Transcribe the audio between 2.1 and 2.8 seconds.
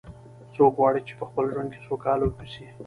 و اوسي